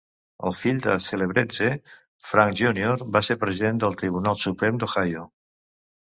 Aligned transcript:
El 0.49 0.53
fill 0.59 0.77
de 0.83 0.93
Celebrezze, 1.07 1.67
Frank 2.29 2.57
Junior 2.61 3.03
va 3.17 3.21
ser 3.27 3.37
President 3.43 3.81
del 3.83 3.93
Tribunal 4.03 4.39
Suprem 4.45 4.81
d'Ohio. 4.85 5.27